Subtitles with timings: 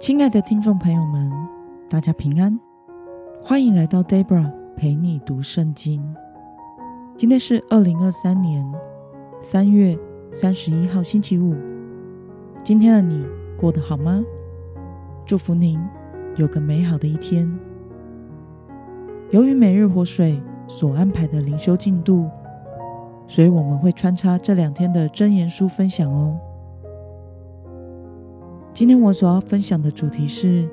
[0.00, 1.30] 亲爱的听众朋友们，
[1.90, 2.58] 大家平安，
[3.44, 6.02] 欢迎来到 Debra 陪你读圣经。
[7.18, 8.66] 今天是二零二三年
[9.42, 9.98] 三月
[10.32, 11.54] 三十一号，星期五。
[12.64, 13.26] 今天的你
[13.58, 14.24] 过得好吗？
[15.26, 15.78] 祝福您
[16.36, 17.46] 有个美好的一天。
[19.28, 22.26] 由于每日活水所安排的灵修进度，
[23.26, 26.40] 所以我们会穿插这两天的箴言书分享哦。
[28.72, 30.66] 今天我所要分享的主题是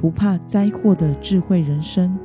[0.00, 2.18] 不怕灾祸的智慧人生。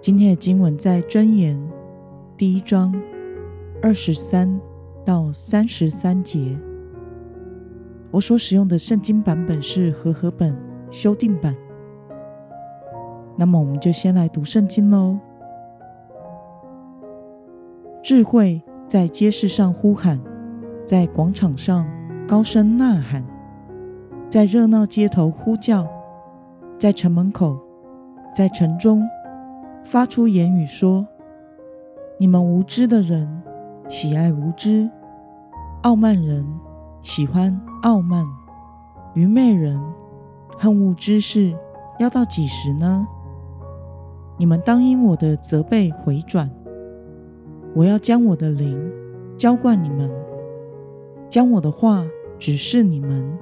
[0.00, 1.56] 今天的经文在箴言
[2.36, 2.92] 第一章
[3.80, 4.60] 二十三
[5.04, 6.58] 到三十三节。
[8.10, 10.56] 我所使用的圣经版本是和合本
[10.90, 11.54] 修订版。
[13.36, 15.16] 那么，我们就先来读圣经喽。
[18.02, 20.20] 智慧在街市上呼喊，
[20.84, 21.86] 在广场上
[22.30, 23.24] 高声呐喊，
[24.30, 25.84] 在热闹街头呼叫，
[26.78, 27.58] 在城门口，
[28.32, 29.02] 在城中
[29.84, 31.04] 发出言语说
[32.20, 33.42] ：“你们无知的人，
[33.88, 34.88] 喜爱无知；
[35.82, 36.46] 傲慢人。”
[37.02, 38.24] 喜欢傲慢，
[39.14, 39.80] 愚昧人
[40.56, 41.52] 恨恶知识，
[41.98, 43.08] 要到几时呢？
[44.36, 46.48] 你们当因我的责备回转。
[47.74, 48.78] 我要将我的灵
[49.36, 50.08] 浇灌你们，
[51.28, 52.04] 将我的话
[52.40, 53.38] 只是你们。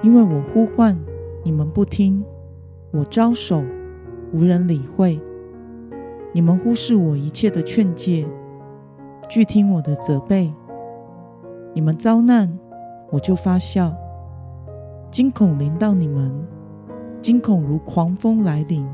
[0.00, 0.98] 因为我呼唤
[1.44, 2.24] 你们不听，
[2.92, 3.62] 我招手
[4.32, 5.20] 无人理会。
[6.32, 8.26] 你们忽视我一切的劝诫，
[9.28, 10.50] 拒听我的责备。
[11.74, 12.58] 你们遭难，
[13.10, 13.92] 我就发笑；
[15.10, 16.32] 惊恐临到你们，
[17.20, 18.86] 惊恐如狂风来临。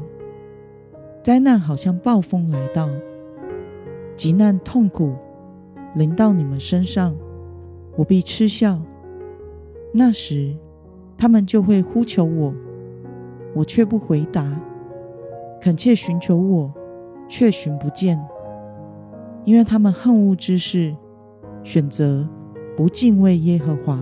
[1.23, 2.89] 灾难好像暴风来到，
[4.17, 5.15] 急难痛苦
[5.95, 7.15] 临到你们身上，
[7.99, 8.81] 我必嗤笑。
[9.93, 10.55] 那时，
[11.17, 12.55] 他们就会呼求我，
[13.55, 14.45] 我却不回答；
[15.61, 16.73] 恳切寻求我，
[17.29, 18.17] 却寻不见，
[19.45, 20.95] 因为他们恨恶之事，
[21.65, 22.27] 选择。
[22.77, 23.99] 不敬畏耶和华，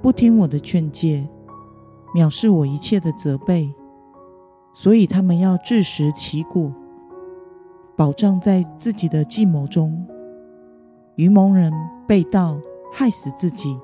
[0.00, 1.28] 不听我的劝诫，
[2.14, 3.70] 藐视我一切的责备，
[4.72, 6.72] 所以他们要自食其果，
[7.94, 10.02] 保障在自己的计谋中。
[11.16, 11.70] 愚蒙人
[12.08, 12.56] 被盗
[12.96, 13.76] 害死自己，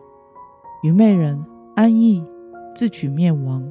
[0.84, 1.44] 愚昧人
[1.74, 2.24] 安逸
[2.76, 3.68] 自取灭亡。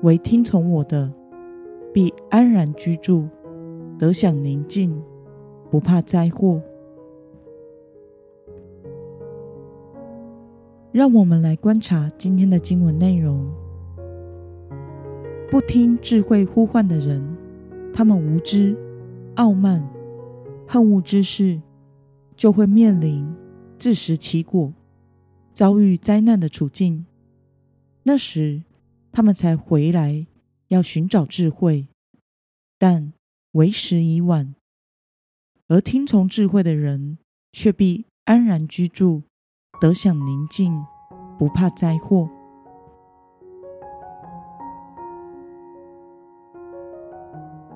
[0.00, 1.12] 唯听从我的，
[1.92, 3.28] 必安然居住，
[3.98, 4.98] 得享宁静，
[5.70, 6.58] 不怕灾祸。
[10.90, 13.46] 让我们来观察今天的经文内容。
[15.50, 17.22] 不听智慧呼唤的人，
[17.92, 18.74] 他们无知、
[19.34, 19.86] 傲慢、
[20.66, 21.60] 恨恶知识，
[22.34, 23.30] 就会面临
[23.84, 24.72] 自食其果、
[25.52, 27.04] 遭遇灾难的处境。
[28.04, 28.62] 那时，
[29.12, 30.26] 他们才回来
[30.68, 31.86] 要寻找智慧，
[32.78, 33.12] 但
[33.52, 34.54] 为时已晚。
[35.68, 37.18] 而听从智慧的人，
[37.52, 39.24] 却必安然居住。
[39.82, 40.82] 得享宁静，
[41.38, 42.26] 不怕灾祸。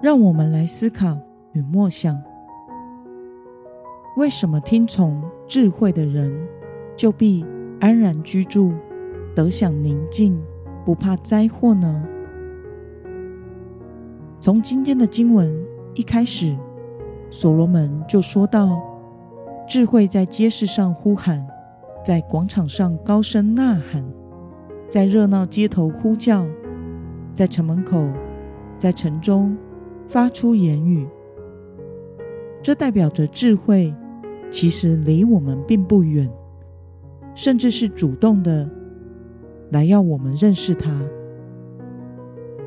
[0.00, 1.20] 让我们来思考
[1.52, 2.18] 与默想：
[4.16, 6.30] 为什么听从智慧的人
[6.94, 7.42] 就必
[7.80, 8.70] 安然居住，
[9.34, 10.38] 得享宁静，
[10.84, 12.06] 不怕灾祸呢？
[14.38, 15.50] 从今天的经文
[15.94, 16.54] 一开始，
[17.30, 18.78] 所罗门就说到：
[19.66, 21.44] 智慧在街市上呼喊。
[22.04, 24.04] 在广场上高声呐喊，
[24.88, 26.46] 在热闹街头呼叫，
[27.34, 28.06] 在城门口，
[28.78, 29.56] 在城中
[30.06, 31.06] 发出言语。
[32.62, 33.92] 这代表着智慧
[34.50, 36.30] 其实离我们并不远，
[37.34, 38.68] 甚至是主动的
[39.70, 40.90] 来要我们认识他。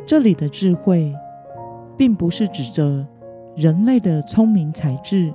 [0.06, 1.14] 这里的智慧，
[1.98, 3.08] 并不是指着
[3.56, 5.34] 人类的聪明才智，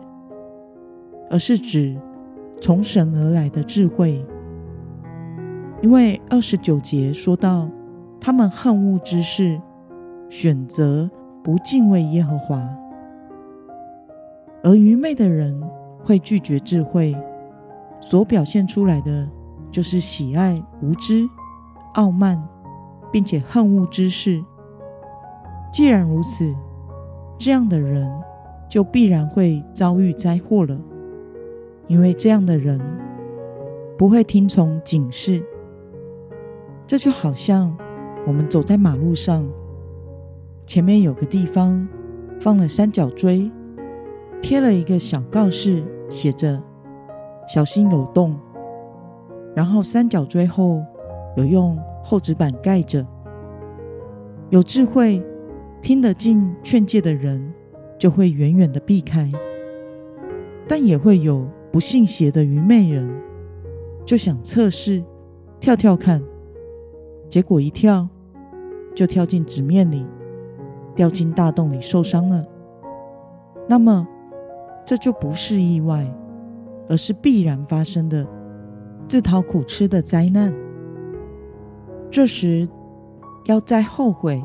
[1.31, 1.97] 而是指。
[2.59, 4.25] 从神而来的智慧，
[5.83, 7.69] 因为二十九节说到，
[8.19, 9.61] 他们恨恶之事，
[10.31, 11.09] 选择
[11.45, 12.67] 不敬畏耶和华，
[14.63, 15.63] 而愚昧的人
[16.07, 17.17] 会拒绝智慧，
[18.01, 19.29] 所表现出来的
[19.73, 21.29] 就是喜爱无知、
[21.95, 22.41] 傲慢，
[23.11, 24.43] 并且恨恶知识。
[25.73, 26.55] 既然如此，
[27.37, 28.09] 这样的人
[28.71, 30.79] 就必然会遭遇灾祸了。
[31.89, 32.81] 因为这样的人
[33.99, 35.43] 不会听从警示，
[36.87, 37.77] 这就好像
[38.27, 39.45] 我们走在马路上，
[40.65, 41.87] 前面有个地方
[42.41, 43.51] 放了三角锥，
[44.41, 46.63] 贴了一个小告示，写着
[47.49, 48.39] “小心有洞”，
[49.55, 50.83] 然后三角锥后
[51.37, 53.07] 有用厚纸板盖着。
[54.51, 55.21] 有智慧、
[55.83, 57.53] 听得进劝诫的人，
[57.99, 59.29] 就会远远的避开；
[60.69, 63.09] 但也会有不信邪的愚昧人，
[64.05, 65.03] 就想测试，
[65.59, 66.23] 跳跳看，
[67.29, 68.09] 结果一跳
[68.95, 70.07] 就跳进纸面里，
[70.95, 72.45] 掉进大洞里受伤了。
[73.69, 74.07] 那么，
[74.87, 76.09] 这就不是意外，
[76.89, 78.27] 而是必然发生的
[79.09, 80.55] 自讨苦吃的灾难。
[82.11, 82.67] 这时，
[83.47, 84.43] 要再后悔，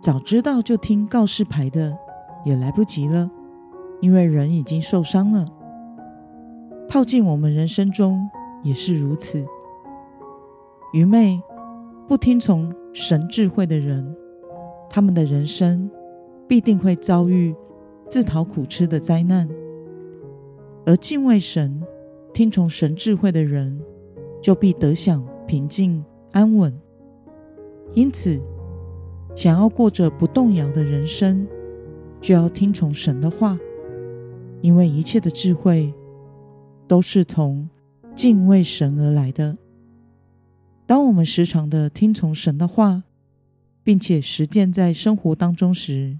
[0.00, 1.98] 早知道就听告示牌的，
[2.44, 3.28] 也来不及了，
[4.00, 5.44] 因为人已经受伤了。
[6.88, 8.30] 套进我们人生中
[8.62, 9.44] 也是如此。
[10.92, 11.42] 愚昧、
[12.06, 14.14] 不听从神智慧的人，
[14.88, 15.90] 他们的人生
[16.46, 17.52] 必定会遭遇
[18.08, 19.48] 自讨苦吃的灾难；
[20.86, 21.82] 而敬畏神、
[22.32, 23.80] 听从神智慧的人，
[24.42, 26.78] 就必得享平静安稳。
[27.94, 28.40] 因此，
[29.34, 31.46] 想要过着不动摇的人生，
[32.20, 33.58] 就要听从神的话，
[34.60, 35.92] 因为一切的智慧
[36.86, 37.68] 都是从
[38.14, 39.56] 敬畏神而来的。
[40.86, 43.04] 当我们时常的听从神的话，
[43.82, 46.18] 并且实践在生活当中时，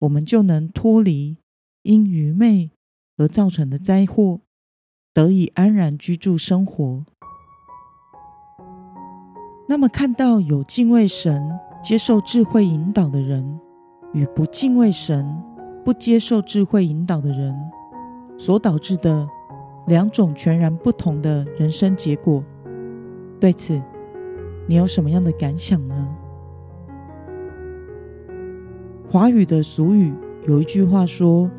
[0.00, 1.38] 我们就能脱离
[1.82, 2.70] 因愚昧
[3.16, 4.40] 而造成的灾祸，
[5.12, 7.04] 得以安然居住生活。
[9.68, 13.60] 那么，看到有敬畏神、接受智慧引导的人，
[14.12, 15.42] 与不敬畏神、
[15.84, 17.56] 不接受智慧引导的人，
[18.36, 19.26] 所导致的
[19.86, 22.44] 两种全然不同的人生结果，
[23.40, 23.80] 对此，
[24.66, 26.16] 你有什么样的感想呢？
[29.08, 30.12] 华语的俗语
[30.46, 31.50] 有一句话说：“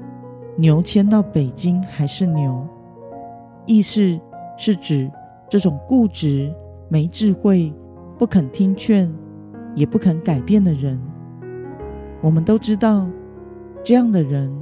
[0.55, 2.67] 牛牵到北京还是牛”，
[3.65, 4.19] 意思
[4.57, 5.11] 是指
[5.50, 6.53] 这种固执、
[6.89, 7.73] 没智慧。
[8.15, 9.11] 不肯听劝，
[9.75, 11.01] 也不肯改变的人，
[12.21, 13.07] 我们都知道，
[13.83, 14.55] 这样的人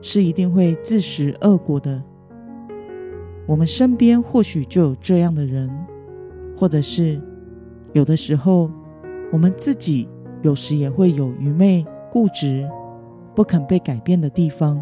[0.00, 2.00] 是一定会自食恶果的。
[3.46, 5.68] 我们身边或许就有这样的人，
[6.56, 7.20] 或者是
[7.92, 8.70] 有的时候，
[9.32, 10.08] 我们自己
[10.42, 12.66] 有时也会有愚昧、固执、
[13.34, 14.80] 不肯被改变的地方。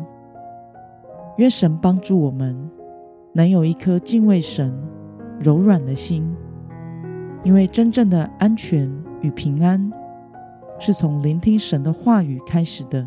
[1.36, 2.70] 愿神帮助我们，
[3.32, 4.72] 能有一颗敬畏神、
[5.40, 6.30] 柔软的心。
[7.42, 8.88] 因为真正的安全
[9.20, 9.90] 与平安，
[10.78, 13.06] 是从聆听神的话语开始的。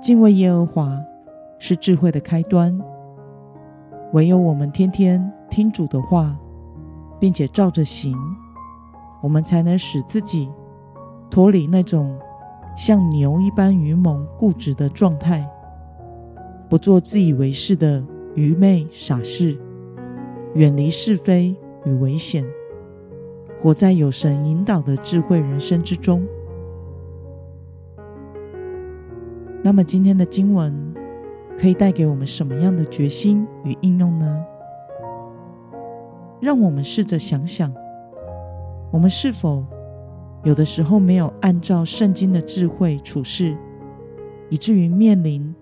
[0.00, 1.02] 敬畏耶和华
[1.58, 2.78] 是智慧的开端。
[4.12, 6.36] 唯有我们天天听主的话，
[7.18, 8.16] 并且照着行，
[9.22, 10.48] 我们才能使自己
[11.30, 12.16] 脱离那种
[12.76, 15.44] 像牛一般愚蒙固执的状态，
[16.74, 18.04] 不做自以为是的
[18.34, 19.56] 愚昧傻事，
[20.54, 21.54] 远离是非
[21.84, 22.44] 与危险。
[23.60, 26.26] 活在有神引导的智慧人生之中。
[29.62, 30.74] 那么，今天的经文
[31.56, 34.44] 可以带给我们什么样的决心与应用呢？
[36.40, 37.72] 让我们试着想想，
[38.90, 39.64] 我们是否
[40.42, 43.56] 有的时候没有按照圣经的智慧处事，
[44.50, 45.54] 以至于面临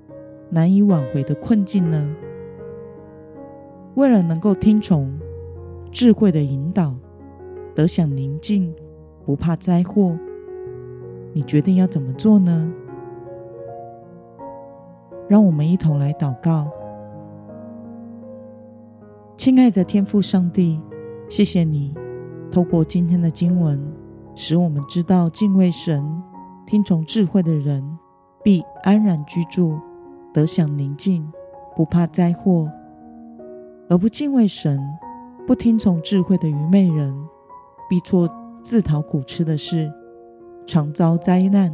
[0.55, 2.15] 难以挽回的困境呢？
[3.95, 5.11] 为了能够听从
[5.91, 6.95] 智慧的引导，
[7.75, 8.71] 得享宁静，
[9.25, 10.15] 不怕灾祸。
[11.33, 12.71] 你决定要怎么做呢？
[15.27, 16.71] 让我们一同来祷告。
[19.39, 20.79] 亲爱的天父上帝，
[21.31, 21.95] 谢谢你
[22.51, 23.81] 透过今天的经文，
[24.35, 26.23] 使我们知道敬畏神、
[26.67, 27.99] 听从智慧的人
[28.45, 29.81] 必安然居住，
[30.33, 31.31] 得享宁静，
[31.77, 32.67] 不怕灾祸；
[33.89, 34.81] 而不敬畏神、
[35.47, 37.15] 不听从智慧的愚昧人，
[37.89, 38.29] 必做
[38.63, 39.93] 自讨苦吃的事，
[40.67, 41.71] 常遭灾难。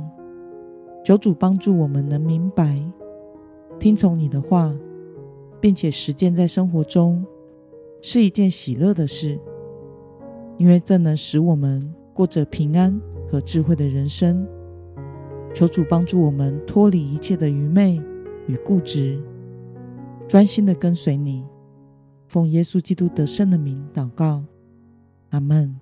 [1.04, 2.82] 求主帮助我们能明白，
[3.78, 4.74] 听从你的话，
[5.60, 7.24] 并且实践在生活中，
[8.02, 9.38] 是一件喜乐的事，
[10.56, 13.00] 因为这能使我们过着平安
[13.30, 14.46] 和智慧的人生。
[15.54, 17.98] 求主帮助我们脱离一切的愚昧
[18.48, 19.22] 与固执，
[20.26, 21.46] 专心的跟随你。
[22.26, 24.42] 奉耶稣基督得胜的名祷告，
[25.30, 25.78] 阿门。